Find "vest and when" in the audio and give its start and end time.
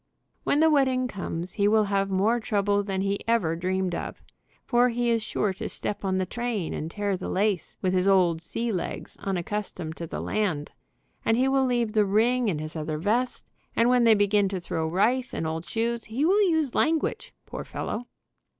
12.97-14.03